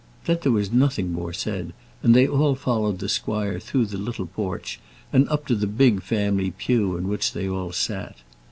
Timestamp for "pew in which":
6.57-7.33